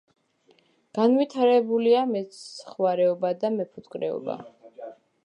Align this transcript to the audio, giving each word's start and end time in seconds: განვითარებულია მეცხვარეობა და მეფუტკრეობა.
განვითარებულია 0.99 2.01
მეცხვარეობა 2.13 3.31
და 3.45 3.53
მეფუტკრეობა. 3.59 4.39